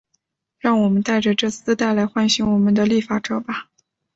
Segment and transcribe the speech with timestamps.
[0.57, 3.69] 让我们戴着这丝带来唤醒我们的立法者吧。